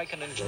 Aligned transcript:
I 0.00 0.06
can 0.06 0.22
enjoy 0.22 0.46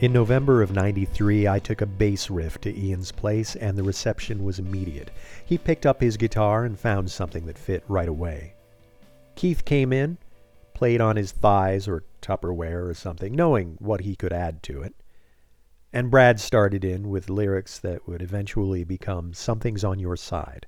In 0.00 0.14
November 0.14 0.62
of 0.62 0.72
93, 0.72 1.46
I 1.46 1.58
took 1.58 1.82
a 1.82 1.86
bass 1.86 2.30
riff 2.30 2.58
to 2.62 2.74
Ian's 2.74 3.12
place, 3.12 3.54
and 3.54 3.76
the 3.76 3.82
reception 3.82 4.42
was 4.42 4.58
immediate. 4.58 5.10
He 5.44 5.58
picked 5.58 5.84
up 5.84 6.00
his 6.00 6.16
guitar 6.16 6.64
and 6.64 6.78
found 6.78 7.10
something 7.10 7.44
that 7.44 7.58
fit 7.58 7.84
right 7.86 8.08
away. 8.08 8.54
Keith 9.34 9.66
came 9.66 9.92
in, 9.92 10.16
played 10.72 11.02
on 11.02 11.16
his 11.16 11.32
thighs 11.32 11.86
or 11.86 12.04
Tupperware 12.22 12.88
or 12.88 12.94
something, 12.94 13.34
knowing 13.34 13.76
what 13.78 14.00
he 14.00 14.16
could 14.16 14.32
add 14.32 14.62
to 14.62 14.80
it. 14.80 14.94
And 15.92 16.10
Brad 16.10 16.40
started 16.40 16.82
in 16.82 17.10
with 17.10 17.28
lyrics 17.28 17.78
that 17.80 18.08
would 18.08 18.22
eventually 18.22 18.84
become 18.84 19.34
Something's 19.34 19.84
on 19.84 19.98
Your 19.98 20.16
Side. 20.16 20.66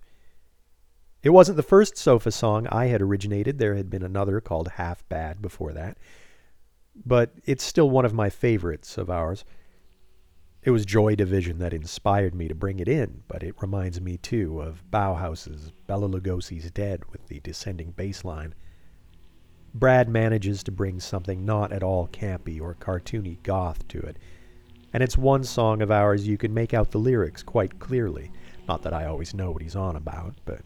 It 1.22 1.30
wasn't 1.30 1.56
the 1.56 1.62
first 1.62 1.96
sofa 1.96 2.32
song 2.32 2.66
I 2.66 2.86
had 2.86 3.00
originated, 3.00 3.56
there 3.56 3.76
had 3.76 3.88
been 3.88 4.02
another 4.02 4.42
called 4.42 4.72
Half 4.72 5.08
Bad 5.08 5.40
before 5.40 5.72
that 5.72 5.96
but 6.94 7.32
it's 7.44 7.64
still 7.64 7.90
one 7.90 8.04
of 8.04 8.14
my 8.14 8.30
favorites 8.30 8.98
of 8.98 9.10
ours. 9.10 9.44
It 10.62 10.70
was 10.70 10.86
Joy 10.86 11.16
Division 11.16 11.58
that 11.58 11.74
inspired 11.74 12.34
me 12.34 12.46
to 12.46 12.54
bring 12.54 12.78
it 12.78 12.88
in, 12.88 13.22
but 13.26 13.42
it 13.42 13.60
reminds 13.60 14.00
me 14.00 14.16
too 14.16 14.60
of 14.60 14.84
Bauhaus's 14.90 15.72
Bela 15.86 16.08
Lugosi's 16.08 16.70
Dead 16.70 17.02
with 17.10 17.26
the 17.26 17.40
descending 17.40 17.90
bass 17.90 18.24
line. 18.24 18.54
Brad 19.74 20.08
manages 20.08 20.62
to 20.64 20.70
bring 20.70 21.00
something 21.00 21.44
not 21.44 21.72
at 21.72 21.82
all 21.82 22.06
campy 22.08 22.60
or 22.60 22.74
cartoony 22.74 23.42
goth 23.42 23.88
to 23.88 23.98
it, 24.00 24.18
and 24.92 25.02
it's 25.02 25.16
one 25.16 25.42
song 25.42 25.80
of 25.80 25.90
ours 25.90 26.28
you 26.28 26.36
can 26.36 26.52
make 26.52 26.74
out 26.74 26.90
the 26.90 26.98
lyrics 26.98 27.42
quite 27.42 27.78
clearly. 27.78 28.30
Not 28.68 28.82
that 28.82 28.92
I 28.92 29.06
always 29.06 29.34
know 29.34 29.50
what 29.50 29.62
he's 29.62 29.74
on 29.74 29.96
about, 29.96 30.34
but 30.44 30.60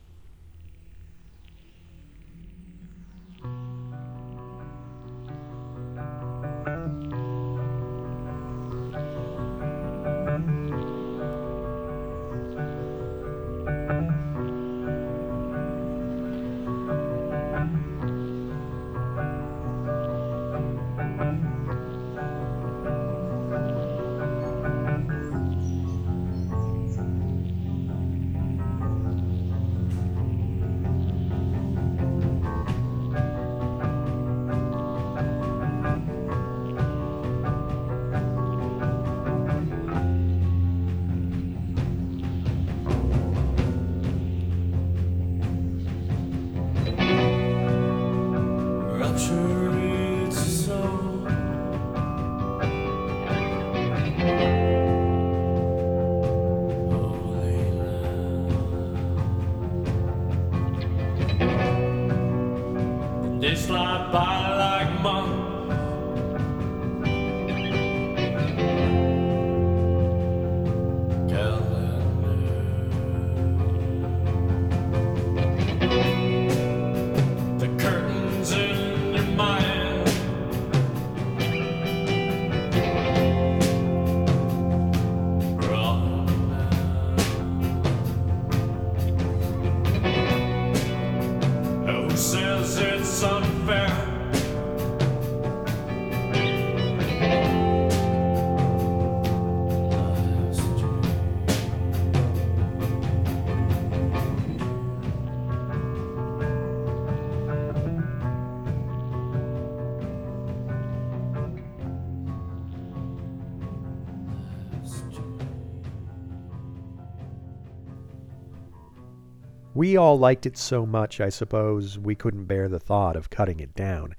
We 119.77 119.95
all 119.95 120.19
liked 120.19 120.47
it 120.47 120.57
so 120.57 120.87
much, 120.87 121.21
I 121.21 121.29
suppose, 121.29 121.99
we 121.99 122.15
couldn't 122.15 122.47
bear 122.47 122.67
the 122.67 122.81
thought 122.81 123.15
of 123.15 123.29
cutting 123.29 123.61
it 123.61 123.75
down. 123.75 124.15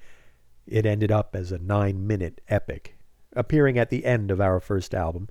It 0.68 0.86
ended 0.86 1.12
up 1.12 1.36
as 1.36 1.52
a 1.52 1.58
nine 1.58 2.06
minute 2.06 2.42
epic, 2.48 2.96
appearing 3.34 3.80
at 3.80 3.90
the 3.90 4.06
end 4.06 4.30
of 4.30 4.40
our 4.40 4.60
first 4.60 4.94
album. 4.94 5.30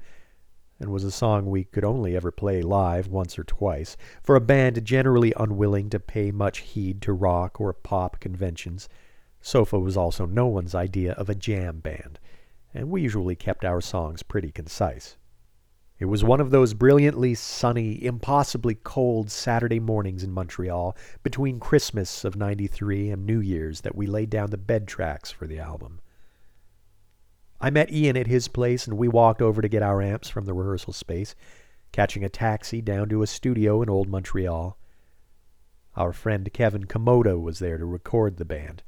and 0.80 0.90
was 0.90 1.04
a 1.04 1.12
song 1.12 1.46
we 1.46 1.62
could 1.62 1.84
only 1.84 2.16
ever 2.16 2.32
play 2.32 2.60
live 2.60 3.06
once 3.06 3.38
or 3.38 3.44
twice, 3.44 3.96
for 4.20 4.34
a 4.34 4.40
band 4.40 4.84
generally 4.84 5.32
unwilling 5.36 5.88
to 5.90 6.00
pay 6.00 6.32
much 6.32 6.58
heed 6.58 7.00
to 7.02 7.12
rock 7.12 7.60
or 7.60 7.72
pop 7.72 8.18
conventions. 8.18 8.88
Sofa 9.40 9.78
was 9.78 9.96
also 9.96 10.26
no 10.26 10.48
one's 10.48 10.74
idea 10.74 11.12
of 11.12 11.30
a 11.30 11.36
jam 11.36 11.78
band, 11.78 12.18
and 12.74 12.90
we 12.90 13.00
usually 13.00 13.36
kept 13.36 13.64
our 13.64 13.80
songs 13.80 14.24
pretty 14.24 14.50
concise. 14.50 15.16
It 15.98 16.06
was 16.06 16.22
one 16.22 16.40
of 16.40 16.50
those 16.50 16.74
brilliantly 16.74 17.34
sunny, 17.34 18.04
impossibly 18.04 18.74
cold 18.74 19.30
Saturday 19.30 19.80
mornings 19.80 20.22
in 20.22 20.30
Montreal 20.30 20.94
between 21.22 21.58
Christmas 21.58 22.22
of 22.22 22.36
93 22.36 23.10
and 23.10 23.24
New 23.24 23.40
Year's 23.40 23.80
that 23.80 23.94
we 23.94 24.06
laid 24.06 24.28
down 24.28 24.50
the 24.50 24.58
bed 24.58 24.86
tracks 24.86 25.30
for 25.30 25.46
the 25.46 25.58
album. 25.58 26.00
I 27.62 27.70
met 27.70 27.90
Ian 27.90 28.18
at 28.18 28.26
his 28.26 28.48
place 28.48 28.86
and 28.86 28.98
we 28.98 29.08
walked 29.08 29.40
over 29.40 29.62
to 29.62 29.68
get 29.68 29.82
our 29.82 30.02
amps 30.02 30.28
from 30.28 30.44
the 30.44 30.52
rehearsal 30.52 30.92
space, 30.92 31.34
catching 31.92 32.22
a 32.22 32.28
taxi 32.28 32.82
down 32.82 33.08
to 33.08 33.22
a 33.22 33.26
studio 33.26 33.80
in 33.80 33.88
Old 33.88 34.10
Montreal. 34.10 34.76
Our 35.96 36.12
friend 36.12 36.52
Kevin 36.52 36.84
Komoda 36.84 37.40
was 37.40 37.58
there 37.58 37.78
to 37.78 37.86
record 37.86 38.36
the 38.36 38.44
band. 38.44 38.82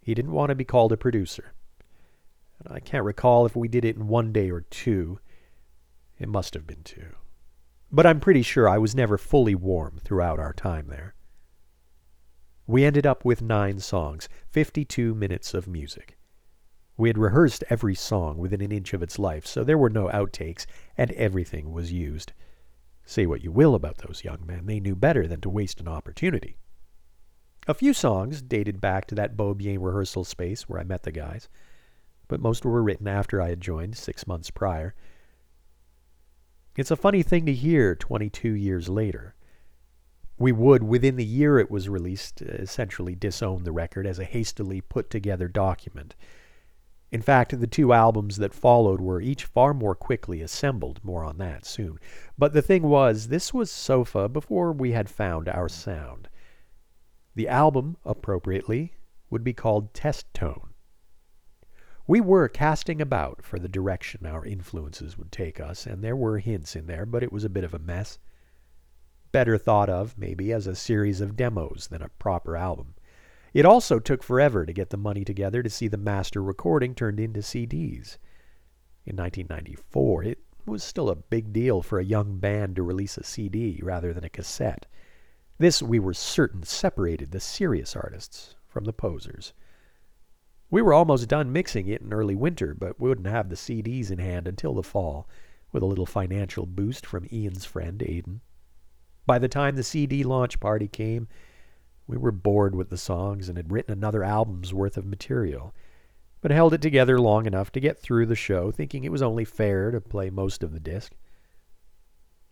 He 0.00 0.14
didn't 0.14 0.30
want 0.30 0.50
to 0.50 0.54
be 0.54 0.64
called 0.64 0.92
a 0.92 0.96
producer. 0.96 1.52
I 2.64 2.78
can't 2.78 3.04
recall 3.04 3.44
if 3.44 3.56
we 3.56 3.66
did 3.66 3.84
it 3.84 3.96
in 3.96 4.06
one 4.06 4.32
day 4.32 4.50
or 4.50 4.60
two. 4.60 5.18
It 6.18 6.28
must 6.28 6.54
have 6.54 6.66
been 6.66 6.82
two. 6.84 7.16
But 7.90 8.06
I'm 8.06 8.20
pretty 8.20 8.42
sure 8.42 8.68
I 8.68 8.78
was 8.78 8.94
never 8.94 9.18
fully 9.18 9.54
warm 9.54 10.00
throughout 10.02 10.38
our 10.38 10.52
time 10.52 10.88
there. 10.88 11.14
We 12.66 12.84
ended 12.84 13.06
up 13.06 13.24
with 13.24 13.42
nine 13.42 13.78
songs, 13.80 14.28
52 14.50 15.14
minutes 15.14 15.54
of 15.54 15.68
music. 15.68 16.16
We 16.96 17.08
had 17.08 17.18
rehearsed 17.18 17.64
every 17.68 17.94
song 17.94 18.38
within 18.38 18.60
an 18.60 18.72
inch 18.72 18.94
of 18.94 19.02
its 19.02 19.18
life, 19.18 19.46
so 19.46 19.64
there 19.64 19.76
were 19.76 19.90
no 19.90 20.06
outtakes, 20.08 20.64
and 20.96 21.10
everything 21.12 21.72
was 21.72 21.92
used. 21.92 22.32
Say 23.04 23.26
what 23.26 23.42
you 23.42 23.52
will 23.52 23.74
about 23.74 23.98
those 23.98 24.24
young 24.24 24.46
men, 24.46 24.66
they 24.66 24.80
knew 24.80 24.96
better 24.96 25.26
than 25.26 25.40
to 25.42 25.50
waste 25.50 25.80
an 25.80 25.88
opportunity. 25.88 26.56
A 27.66 27.74
few 27.74 27.92
songs 27.92 28.42
dated 28.42 28.80
back 28.80 29.06
to 29.06 29.14
that 29.14 29.36
Beaubien 29.36 29.80
rehearsal 29.80 30.24
space 30.24 30.68
where 30.68 30.78
I 30.78 30.84
met 30.84 31.02
the 31.02 31.12
guys, 31.12 31.48
but 32.28 32.40
most 32.40 32.64
were 32.64 32.82
written 32.82 33.08
after 33.08 33.42
I 33.42 33.48
had 33.48 33.60
joined 33.60 33.96
six 33.96 34.26
months 34.26 34.50
prior. 34.50 34.94
It's 36.76 36.90
a 36.90 36.96
funny 36.96 37.22
thing 37.22 37.46
to 37.46 37.52
hear 37.52 37.94
22 37.94 38.50
years 38.50 38.88
later. 38.88 39.36
We 40.38 40.50
would, 40.50 40.82
within 40.82 41.14
the 41.14 41.24
year 41.24 41.60
it 41.60 41.70
was 41.70 41.88
released, 41.88 42.42
essentially 42.42 43.14
disown 43.14 43.62
the 43.62 43.70
record 43.70 44.06
as 44.06 44.18
a 44.18 44.24
hastily 44.24 44.80
put 44.80 45.08
together 45.08 45.46
document. 45.46 46.16
In 47.12 47.22
fact, 47.22 47.60
the 47.60 47.68
two 47.68 47.92
albums 47.92 48.38
that 48.38 48.52
followed 48.52 49.00
were 49.00 49.20
each 49.20 49.44
far 49.44 49.72
more 49.72 49.94
quickly 49.94 50.42
assembled, 50.42 50.98
more 51.04 51.22
on 51.22 51.38
that 51.38 51.64
soon. 51.64 52.00
But 52.36 52.52
the 52.52 52.62
thing 52.62 52.82
was, 52.82 53.28
this 53.28 53.54
was 53.54 53.70
Sofa 53.70 54.28
before 54.28 54.72
we 54.72 54.90
had 54.90 55.08
found 55.08 55.48
our 55.48 55.68
sound. 55.68 56.28
The 57.36 57.46
album, 57.48 57.98
appropriately, 58.04 58.94
would 59.30 59.44
be 59.44 59.52
called 59.52 59.94
Test 59.94 60.26
Tone. 60.34 60.73
We 62.06 62.20
were 62.20 62.48
casting 62.48 63.00
about 63.00 63.42
for 63.42 63.58
the 63.58 63.68
direction 63.68 64.26
our 64.26 64.44
influences 64.44 65.16
would 65.16 65.32
take 65.32 65.58
us, 65.58 65.86
and 65.86 66.04
there 66.04 66.16
were 66.16 66.38
hints 66.38 66.76
in 66.76 66.86
there, 66.86 67.06
but 67.06 67.22
it 67.22 67.32
was 67.32 67.44
a 67.44 67.48
bit 67.48 67.64
of 67.64 67.72
a 67.72 67.78
mess. 67.78 68.18
Better 69.32 69.56
thought 69.56 69.88
of, 69.88 70.18
maybe, 70.18 70.52
as 70.52 70.66
a 70.66 70.74
series 70.74 71.22
of 71.22 71.34
demos 71.34 71.88
than 71.90 72.02
a 72.02 72.10
proper 72.10 72.58
album. 72.58 72.94
It 73.54 73.64
also 73.64 73.98
took 73.98 74.22
forever 74.22 74.66
to 74.66 74.72
get 74.74 74.90
the 74.90 74.98
money 74.98 75.24
together 75.24 75.62
to 75.62 75.70
see 75.70 75.88
the 75.88 75.96
master 75.96 76.42
recording 76.42 76.94
turned 76.94 77.18
into 77.18 77.40
CDs. 77.40 78.18
In 79.06 79.16
1994, 79.16 80.24
it 80.24 80.38
was 80.66 80.84
still 80.84 81.08
a 81.08 81.16
big 81.16 81.54
deal 81.54 81.80
for 81.80 81.98
a 81.98 82.04
young 82.04 82.38
band 82.38 82.76
to 82.76 82.82
release 82.82 83.16
a 83.16 83.24
CD 83.24 83.80
rather 83.82 84.12
than 84.12 84.24
a 84.24 84.28
cassette. 84.28 84.84
This, 85.56 85.82
we 85.82 85.98
were 85.98 86.12
certain, 86.12 86.64
separated 86.64 87.30
the 87.30 87.40
serious 87.40 87.96
artists 87.96 88.56
from 88.68 88.84
the 88.84 88.92
posers. 88.92 89.54
We 90.70 90.82
were 90.82 90.92
almost 90.92 91.28
done 91.28 91.52
mixing 91.52 91.88
it 91.88 92.02
in 92.02 92.12
early 92.12 92.34
winter, 92.34 92.74
but 92.74 92.98
wouldn't 92.98 93.26
have 93.26 93.48
the 93.48 93.54
CDs 93.54 94.10
in 94.10 94.18
hand 94.18 94.48
until 94.48 94.74
the 94.74 94.82
fall, 94.82 95.28
with 95.72 95.82
a 95.82 95.86
little 95.86 96.06
financial 96.06 96.66
boost 96.66 97.04
from 97.04 97.28
Ian's 97.32 97.64
friend 97.64 98.02
Aidan. 98.02 98.40
By 99.26 99.38
the 99.38 99.48
time 99.48 99.76
the 99.76 99.82
CD 99.82 100.22
launch 100.22 100.60
party 100.60 100.88
came, 100.88 101.28
we 102.06 102.16
were 102.16 102.32
bored 102.32 102.74
with 102.74 102.90
the 102.90 102.98
songs 102.98 103.48
and 103.48 103.56
had 103.56 103.72
written 103.72 103.92
another 103.92 104.22
album's 104.22 104.74
worth 104.74 104.96
of 104.96 105.06
material, 105.06 105.74
but 106.40 106.50
held 106.50 106.74
it 106.74 106.82
together 106.82 107.18
long 107.18 107.46
enough 107.46 107.72
to 107.72 107.80
get 107.80 107.98
through 107.98 108.26
the 108.26 108.34
show, 108.34 108.70
thinking 108.70 109.04
it 109.04 109.12
was 109.12 109.22
only 109.22 109.44
fair 109.44 109.90
to 109.90 110.00
play 110.00 110.28
most 110.28 110.62
of 110.62 110.72
the 110.72 110.80
disc. 110.80 111.12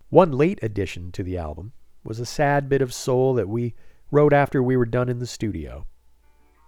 One 0.08 0.32
late 0.32 0.58
addition 0.62 1.12
to 1.12 1.22
the 1.22 1.36
album 1.36 1.72
was 2.04 2.18
a 2.18 2.26
sad 2.26 2.68
bit 2.68 2.82
of 2.82 2.94
soul 2.94 3.34
that 3.34 3.48
we 3.48 3.74
wrote 4.10 4.32
after 4.32 4.62
we 4.62 4.76
were 4.76 4.86
done 4.86 5.08
in 5.08 5.18
the 5.18 5.26
studio. 5.26 5.86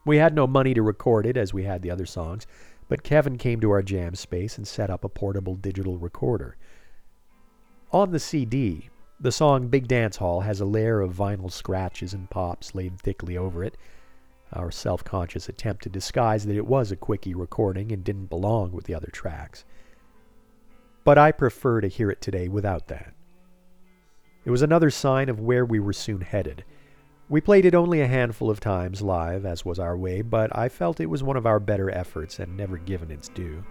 We 0.04 0.18
had 0.18 0.34
no 0.34 0.46
money 0.46 0.74
to 0.74 0.82
record 0.82 1.26
it 1.26 1.36
as 1.36 1.54
we 1.54 1.64
had 1.64 1.82
the 1.82 1.90
other 1.90 2.06
songs, 2.06 2.46
but 2.88 3.02
Kevin 3.02 3.38
came 3.38 3.60
to 3.60 3.70
our 3.70 3.82
jam 3.82 4.14
space 4.14 4.58
and 4.58 4.68
set 4.68 4.90
up 4.90 5.04
a 5.04 5.08
portable 5.08 5.54
digital 5.54 5.98
recorder. 5.98 6.56
On 7.92 8.10
the 8.10 8.18
CD, 8.18 8.90
the 9.20 9.32
song 9.32 9.68
Big 9.68 9.88
Dance 9.88 10.16
Hall 10.16 10.40
has 10.40 10.60
a 10.60 10.66
layer 10.66 11.00
of 11.00 11.14
vinyl 11.14 11.50
scratches 11.50 12.12
and 12.12 12.28
pops 12.28 12.74
laid 12.74 13.00
thickly 13.00 13.38
over 13.38 13.64
it. 13.64 13.76
Our 14.52 14.70
self 14.70 15.02
conscious 15.02 15.48
attempt 15.48 15.82
to 15.84 15.88
disguise 15.88 16.44
that 16.44 16.56
it 16.56 16.66
was 16.66 16.92
a 16.92 16.96
quickie 16.96 17.34
recording 17.34 17.90
and 17.90 18.04
didn't 18.04 18.26
belong 18.26 18.72
with 18.72 18.84
the 18.84 18.94
other 18.94 19.10
tracks. 19.12 19.64
But 21.04 21.18
I 21.18 21.32
prefer 21.32 21.80
to 21.80 21.88
hear 21.88 22.10
it 22.10 22.20
today 22.20 22.48
without 22.48 22.88
that. 22.88 23.14
It 24.44 24.50
was 24.50 24.62
another 24.62 24.90
sign 24.90 25.28
of 25.28 25.40
where 25.40 25.64
we 25.64 25.80
were 25.80 25.92
soon 25.92 26.20
headed. 26.20 26.64
We 27.34 27.40
played 27.40 27.64
it 27.64 27.74
only 27.74 28.00
a 28.00 28.06
handful 28.06 28.48
of 28.48 28.60
times 28.60 29.02
live, 29.02 29.44
as 29.44 29.64
was 29.64 29.80
our 29.80 29.96
way, 29.96 30.22
but 30.22 30.56
I 30.56 30.68
felt 30.68 31.00
it 31.00 31.10
was 31.10 31.24
one 31.24 31.36
of 31.36 31.46
our 31.46 31.58
better 31.58 31.90
efforts 31.90 32.38
and 32.38 32.56
never 32.56 32.78
given 32.78 33.10
its 33.10 33.28
due. 33.28 33.64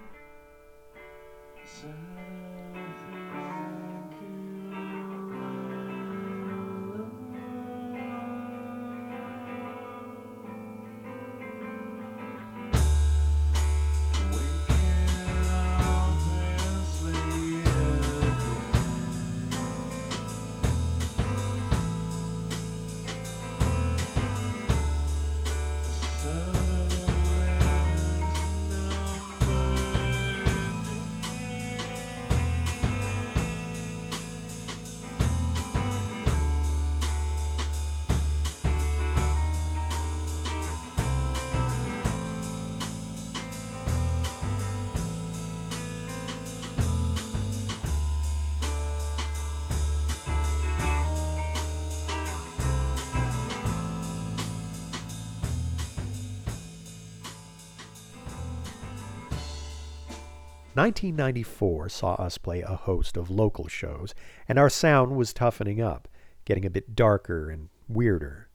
Nineteen 60.75 61.15
ninety 61.15 61.43
four 61.43 61.87
saw 61.87 62.13
us 62.15 62.39
play 62.39 62.61
a 62.61 62.75
host 62.75 63.15
of 63.15 63.29
local 63.29 63.67
shows, 63.67 64.15
and 64.47 64.57
our 64.57 64.69
sound 64.69 65.15
was 65.15 65.33
toughening 65.33 65.79
up, 65.79 66.07
getting 66.45 66.65
a 66.65 66.71
bit 66.71 66.95
darker 66.95 67.51
and 67.51 67.69
weirder. 67.87 68.49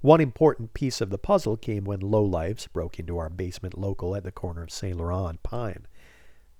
One 0.00 0.20
important 0.20 0.72
piece 0.74 1.00
of 1.00 1.10
the 1.10 1.18
puzzle 1.18 1.56
came 1.56 1.84
when 1.84 2.00
Lowlifes 2.00 2.72
broke 2.72 2.98
into 2.98 3.18
our 3.18 3.28
basement 3.28 3.76
local 3.78 4.16
at 4.16 4.24
the 4.24 4.32
corner 4.32 4.62
of 4.62 4.70
St. 4.70 4.96
Laurent 4.96 5.28
and 5.28 5.42
Pine. 5.42 5.86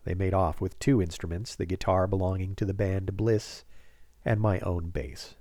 They 0.04 0.14
made 0.14 0.34
off 0.34 0.60
with 0.60 0.78
two 0.78 1.00
instruments, 1.00 1.54
the 1.54 1.66
guitar 1.66 2.06
belonging 2.06 2.54
to 2.56 2.64
the 2.64 2.74
band 2.74 3.16
Bliss, 3.16 3.64
and 4.24 4.40
my 4.40 4.60
own 4.60 4.90
bass. 4.90 5.36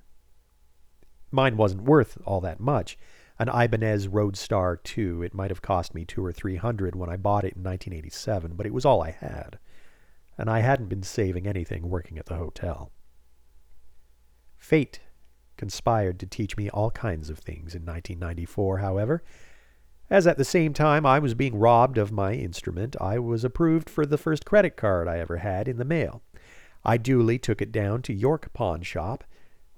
Mine 1.29 1.57
wasn't 1.57 1.83
worth 1.83 2.17
all 2.25 2.41
that 2.41 2.59
much. 2.59 2.97
An 3.41 3.49
Ibanez 3.49 4.07
Roadstar 4.07 4.77
2. 4.83 5.23
It 5.23 5.33
might 5.33 5.49
have 5.49 5.63
cost 5.63 5.95
me 5.95 6.05
two 6.05 6.23
or 6.23 6.31
three 6.31 6.57
hundred 6.57 6.95
when 6.95 7.09
I 7.09 7.17
bought 7.17 7.43
it 7.43 7.55
in 7.55 7.63
1987, 7.63 8.53
but 8.53 8.67
it 8.67 8.73
was 8.73 8.85
all 8.85 9.01
I 9.01 9.09
had. 9.09 9.57
And 10.37 10.47
I 10.47 10.59
hadn't 10.59 10.89
been 10.89 11.01
saving 11.01 11.47
anything 11.47 11.89
working 11.89 12.19
at 12.19 12.27
the 12.27 12.35
hotel. 12.35 12.91
Fate 14.59 14.99
conspired 15.57 16.19
to 16.19 16.27
teach 16.27 16.55
me 16.55 16.69
all 16.69 16.91
kinds 16.91 17.31
of 17.31 17.39
things 17.39 17.73
in 17.73 17.81
1994, 17.81 18.77
however. 18.77 19.23
As 20.07 20.27
at 20.27 20.37
the 20.37 20.45
same 20.45 20.71
time 20.71 21.03
I 21.03 21.17
was 21.17 21.33
being 21.33 21.57
robbed 21.57 21.97
of 21.97 22.11
my 22.11 22.33
instrument, 22.33 22.95
I 23.01 23.17
was 23.17 23.43
approved 23.43 23.89
for 23.89 24.05
the 24.05 24.19
first 24.19 24.45
credit 24.45 24.77
card 24.77 25.07
I 25.07 25.17
ever 25.17 25.37
had 25.37 25.67
in 25.67 25.77
the 25.77 25.83
mail. 25.83 26.21
I 26.85 26.97
duly 26.97 27.39
took 27.39 27.59
it 27.59 27.71
down 27.71 28.03
to 28.03 28.13
York 28.13 28.53
Pawn 28.53 28.83
Shop, 28.83 29.23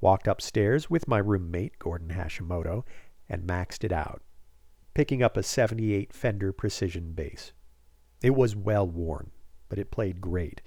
walked 0.01 0.27
upstairs 0.27 0.89
with 0.89 1.07
my 1.07 1.19
roommate, 1.19 1.79
Gordon 1.79 2.09
Hashimoto, 2.09 2.83
and 3.33 3.47
maxed 3.47 3.83
it 3.83 3.91
out, 3.91 4.21
picking 4.93 5.23
up 5.23 5.35
a 5.35 5.43
78 5.43 6.13
Fender 6.13 6.53
Precision 6.53 7.13
bass. 7.13 7.51
It 8.21 8.35
was 8.35 8.55
well 8.55 8.87
worn, 8.87 9.31
but 9.67 9.79
it 9.79 9.91
played 9.91 10.21
great. 10.21 10.61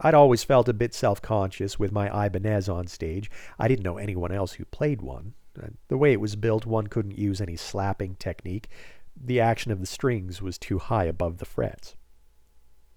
I'd 0.00 0.14
always 0.14 0.42
felt 0.42 0.68
a 0.68 0.74
bit 0.74 0.94
self 0.94 1.20
conscious 1.20 1.78
with 1.78 1.92
my 1.92 2.26
Ibanez 2.26 2.68
on 2.68 2.86
stage. 2.86 3.30
I 3.58 3.68
didn't 3.68 3.84
know 3.84 3.98
anyone 3.98 4.32
else 4.32 4.54
who 4.54 4.64
played 4.64 5.02
one. 5.02 5.34
Uh, 5.62 5.68
the 5.88 5.98
way 5.98 6.12
it 6.12 6.20
was 6.20 6.36
built, 6.36 6.66
one 6.66 6.86
couldn't 6.86 7.18
use 7.18 7.40
any 7.40 7.56
slapping 7.56 8.16
technique. 8.16 8.68
The 9.14 9.40
action 9.40 9.72
of 9.72 9.80
the 9.80 9.86
strings 9.86 10.42
was 10.42 10.58
too 10.58 10.78
high 10.78 11.04
above 11.04 11.38
the 11.38 11.46
frets. 11.46 11.96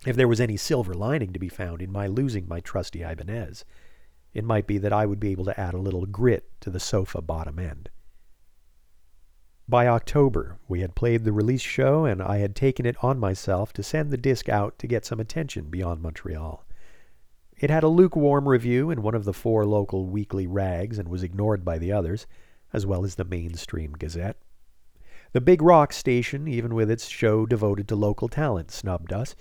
If 0.05 0.15
there 0.15 0.27
was 0.27 0.41
any 0.41 0.57
silver 0.57 0.93
lining 0.93 1.33
to 1.33 1.39
be 1.39 1.49
found 1.49 1.81
in 1.81 1.91
my 1.91 2.07
losing 2.07 2.47
my 2.47 2.61
trusty 2.61 3.01
Ibanez, 3.01 3.65
it 4.33 4.43
might 4.43 4.67
be 4.67 4.77
that 4.77 4.93
I 4.93 5.05
would 5.05 5.19
be 5.19 5.31
able 5.31 5.45
to 5.45 5.59
add 5.59 5.73
a 5.73 5.79
little 5.79 6.05
grit 6.05 6.49
to 6.61 6.69
the 6.69 6.79
sofa 6.79 7.21
bottom 7.21 7.59
end. 7.59 7.89
By 9.69 9.85
October, 9.85 10.57
we 10.67 10.81
had 10.81 10.95
played 10.95 11.25
the 11.25 11.31
release 11.31 11.61
show, 11.61 12.03
and 12.03 12.23
I 12.23 12.39
had 12.39 12.55
taken 12.55 12.87
it 12.87 12.95
on 13.03 13.19
myself 13.19 13.71
to 13.73 13.83
send 13.83 14.09
the 14.09 14.17
disc 14.17 14.49
out 14.49 14.79
to 14.79 14.87
get 14.87 15.05
some 15.05 15.19
attention 15.19 15.65
beyond 15.65 16.01
Montreal. 16.01 16.65
It 17.55 17.69
had 17.69 17.83
a 17.83 17.87
lukewarm 17.87 18.49
review 18.49 18.89
in 18.89 19.03
one 19.03 19.13
of 19.13 19.25
the 19.25 19.33
four 19.33 19.67
local 19.67 20.07
weekly 20.07 20.47
rags 20.47 20.97
and 20.97 21.07
was 21.07 21.21
ignored 21.21 21.63
by 21.63 21.77
the 21.77 21.91
others, 21.91 22.25
as 22.73 22.87
well 22.87 23.05
as 23.05 23.13
the 23.13 23.23
mainstream 23.23 23.93
Gazette. 23.93 24.37
The 25.33 25.41
big 25.41 25.61
rock 25.61 25.93
station, 25.93 26.47
even 26.47 26.73
with 26.73 26.89
its 26.89 27.07
show 27.07 27.45
devoted 27.45 27.87
to 27.89 27.95
local 27.95 28.27
talent, 28.27 28.71
snubbed 28.71 29.13
us, 29.13 29.35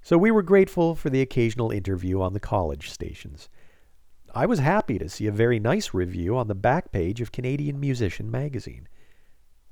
so 0.00 0.16
we 0.16 0.30
were 0.30 0.42
grateful 0.42 0.94
for 0.94 1.10
the 1.10 1.20
occasional 1.20 1.70
interview 1.70 2.22
on 2.22 2.32
the 2.32 2.40
college 2.40 2.88
stations. 2.88 3.50
I 4.34 4.46
was 4.46 4.60
happy 4.60 4.98
to 4.98 5.10
see 5.10 5.26
a 5.26 5.32
very 5.32 5.60
nice 5.60 5.92
review 5.92 6.34
on 6.34 6.48
the 6.48 6.54
back 6.54 6.92
page 6.92 7.20
of 7.20 7.30
Canadian 7.30 7.78
Musician 7.78 8.30
magazine. 8.30 8.88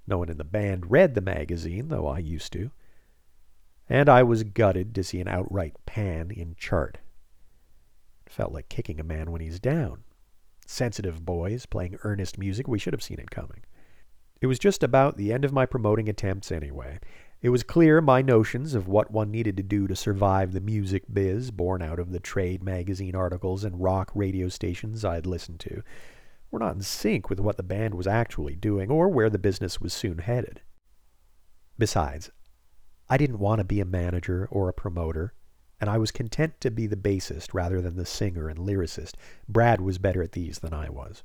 No 0.06 0.18
one 0.18 0.28
in 0.28 0.36
the 0.36 0.44
band 0.44 0.90
read 0.90 1.14
the 1.14 1.20
magazine, 1.20 1.88
though 1.88 2.06
I 2.06 2.18
used 2.18 2.52
to. 2.52 2.70
And 3.88 4.08
I 4.08 4.22
was 4.22 4.44
gutted 4.44 4.94
to 4.94 5.04
see 5.04 5.20
an 5.20 5.28
outright 5.28 5.74
pan 5.86 6.30
in 6.30 6.54
chart. 6.56 6.98
It 8.26 8.32
felt 8.32 8.52
like 8.52 8.68
kicking 8.68 9.00
a 9.00 9.04
man 9.04 9.30
when 9.30 9.40
he's 9.40 9.60
down. 9.60 10.04
Sensitive 10.66 11.24
boys 11.24 11.66
playing 11.66 11.98
earnest 12.02 12.38
music, 12.38 12.66
we 12.66 12.78
should 12.78 12.94
have 12.94 13.02
seen 13.02 13.18
it 13.18 13.30
coming. 13.30 13.62
It 14.40 14.46
was 14.46 14.58
just 14.58 14.82
about 14.82 15.16
the 15.16 15.32
end 15.32 15.44
of 15.44 15.52
my 15.52 15.66
promoting 15.66 16.08
attempts 16.08 16.50
anyway. 16.50 16.98
It 17.40 17.50
was 17.50 17.62
clear 17.62 18.00
my 18.00 18.22
notions 18.22 18.74
of 18.74 18.88
what 18.88 19.10
one 19.10 19.30
needed 19.30 19.56
to 19.58 19.62
do 19.62 19.86
to 19.86 19.94
survive 19.94 20.52
the 20.52 20.60
music 20.60 21.04
biz, 21.12 21.50
born 21.50 21.82
out 21.82 21.98
of 21.98 22.10
the 22.10 22.20
trade 22.20 22.62
magazine 22.62 23.14
articles 23.14 23.64
and 23.64 23.82
rock 23.82 24.10
radio 24.14 24.48
stations 24.48 25.04
I'd 25.04 25.26
listened 25.26 25.60
to, 25.60 25.82
were 26.54 26.60
not 26.60 26.76
in 26.76 26.82
sync 26.82 27.28
with 27.28 27.40
what 27.40 27.56
the 27.56 27.64
band 27.64 27.94
was 27.94 28.06
actually 28.06 28.54
doing 28.54 28.88
or 28.88 29.08
where 29.08 29.28
the 29.28 29.38
business 29.38 29.80
was 29.80 29.92
soon 29.92 30.18
headed. 30.18 30.62
Besides, 31.76 32.30
I 33.08 33.16
didn't 33.16 33.40
want 33.40 33.58
to 33.58 33.64
be 33.64 33.80
a 33.80 33.84
manager 33.84 34.46
or 34.52 34.68
a 34.68 34.72
promoter, 34.72 35.34
and 35.80 35.90
I 35.90 35.98
was 35.98 36.12
content 36.12 36.60
to 36.60 36.70
be 36.70 36.86
the 36.86 36.96
bassist 36.96 37.52
rather 37.52 37.80
than 37.80 37.96
the 37.96 38.06
singer 38.06 38.48
and 38.48 38.60
lyricist. 38.60 39.14
Brad 39.48 39.80
was 39.80 39.98
better 39.98 40.22
at 40.22 40.30
these 40.30 40.60
than 40.60 40.72
I 40.72 40.90
was. 40.90 41.24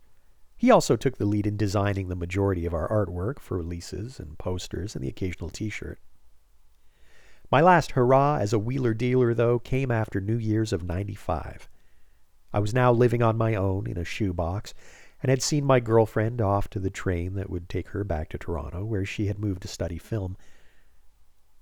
He 0.57 0.71
also 0.71 0.95
took 0.95 1.17
the 1.17 1.25
lead 1.25 1.45
in 1.45 1.57
designing 1.57 2.09
the 2.09 2.15
majority 2.15 2.65
of 2.65 2.73
our 2.73 2.89
artwork 2.89 3.39
for 3.39 3.55
releases 3.55 4.19
and 4.19 4.37
posters 4.39 4.95
and 4.95 5.03
the 5.03 5.09
occasional 5.09 5.51
t 5.51 5.69
shirt. 5.69 5.99
My 7.51 7.61
last 7.61 7.91
hurrah 7.91 8.37
as 8.37 8.51
a 8.51 8.59
wheeler 8.59 8.95
dealer, 8.95 9.35
though, 9.35 9.59
came 9.59 9.91
after 9.91 10.19
New 10.19 10.37
Year's 10.37 10.73
of 10.73 10.83
95. 10.83 11.69
I 12.51 12.57
was 12.57 12.73
now 12.73 12.91
living 12.91 13.21
on 13.21 13.37
my 13.37 13.53
own 13.53 13.85
in 13.85 13.95
a 13.95 14.03
shoebox 14.03 14.73
and 15.21 15.29
had 15.29 15.41
seen 15.41 15.65
my 15.65 15.79
girlfriend 15.79 16.41
off 16.41 16.69
to 16.69 16.79
the 16.79 16.89
train 16.89 17.35
that 17.35 17.49
would 17.49 17.67
take 17.67 17.89
her 17.89 18.03
back 18.03 18.29
to 18.29 18.37
Toronto, 18.37 18.85
where 18.85 19.05
she 19.05 19.27
had 19.27 19.39
moved 19.39 19.61
to 19.61 19.67
study 19.67 19.97
film. 19.97 20.37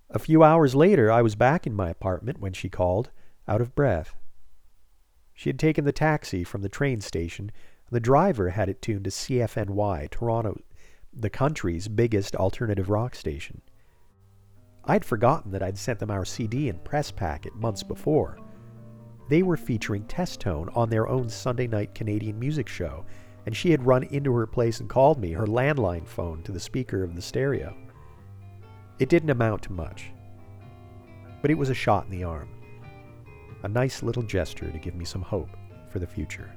A 0.10 0.20
few 0.20 0.44
hours 0.44 0.76
later, 0.76 1.12
I 1.12 1.22
was 1.22 1.36
back 1.36 1.68
in 1.68 1.74
my 1.74 1.90
apartment 1.90 2.40
when 2.40 2.54
she 2.54 2.70
called, 2.70 3.10
out 3.48 3.62
of 3.62 3.76
breath. 3.76 4.16
She 5.34 5.50
had 5.50 5.60
taken 5.60 5.86
the 5.86 5.92
taxi 5.92 6.44
from 6.44 6.62
the 6.62 6.70
train 6.70 7.02
station, 7.02 7.52
and 7.88 7.96
the 7.96 8.00
driver 8.00 8.52
had 8.52 8.70
it 8.70 8.82
tuned 8.82 9.04
to 9.06 9.10
CFNY, 9.10 10.10
Toronto, 10.10 10.60
the 11.14 11.30
country's 11.30 11.88
biggest 11.88 12.36
alternative 12.36 12.90
rock 12.90 13.16
station. 13.16 13.62
I'd 14.86 15.04
forgotten 15.04 15.52
that 15.52 15.64
I'd 15.64 15.78
sent 15.78 16.00
them 16.00 16.12
our 16.12 16.24
CD 16.24 16.70
and 16.70 16.84
press 16.84 17.12
packet 17.12 17.56
months 17.56 17.84
before. 17.84 18.38
They 19.30 19.44
were 19.44 19.58
featuring 19.58 20.06
Test 20.06 20.40
Tone 20.40 20.70
on 20.74 20.90
their 20.90 21.10
own 21.10 21.28
Sunday 21.28 21.68
night 21.68 21.94
Canadian 21.94 22.40
music 22.40 22.70
show, 22.70 23.06
and 23.48 23.56
she 23.56 23.72
had 23.72 23.86
run 23.86 24.04
into 24.04 24.36
her 24.36 24.46
place 24.46 24.82
and 24.82 24.90
called 24.90 25.22
me, 25.22 25.32
her 25.32 25.48
landline 25.48 26.06
phone, 26.06 26.44
to 26.44 26.52
the 26.52 26.60
speaker 26.60 27.02
of 27.02 27.16
the 27.16 27.22
stereo. 27.22 27.74
It 29.00 29.08
didn't 29.08 29.30
amount 29.30 29.62
to 29.64 29.72
much, 29.72 30.12
but 31.42 31.50
it 31.50 31.58
was 31.58 31.70
a 31.70 31.74
shot 31.74 32.04
in 32.04 32.12
the 32.12 32.26
arm. 32.26 32.50
A 33.64 33.70
nice 33.70 34.04
little 34.04 34.22
gesture 34.22 34.70
to 34.70 34.78
give 34.78 34.96
me 34.96 35.06
some 35.06 35.22
hope 35.22 35.48
for 35.90 36.00
the 36.00 36.06
future. 36.06 36.54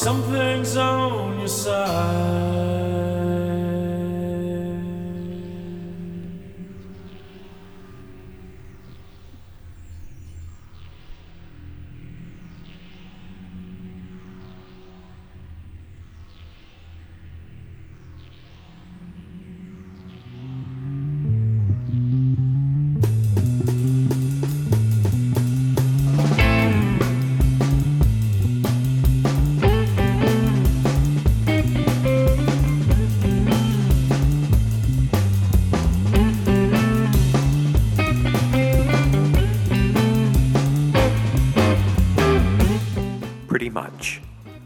Something's 0.00 0.76
on 0.76 1.38
your 1.38 1.48
side. 1.48 2.49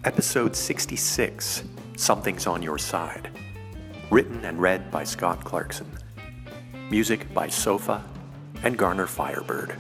Episode 0.05 0.55
66 0.55 1.65
Something's 1.97 2.47
on 2.47 2.63
Your 2.63 2.77
Side. 2.77 3.31
Written 4.11 4.45
and 4.45 4.61
read 4.61 4.91
by 4.91 5.03
Scott 5.03 5.43
Clarkson. 5.43 5.91
Music 6.91 7.33
by 7.33 7.49
Sofa 7.49 8.05
and 8.63 8.77
Garner 8.77 9.07
Firebird. 9.07 9.75